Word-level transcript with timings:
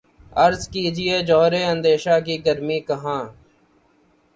عرض 0.35 0.61
کیجے 0.71 1.17
جوہر 1.27 1.53
اندیشہ 1.63 2.15
کی 2.25 2.35
گرمی 2.45 2.79
کہاں 2.87 3.23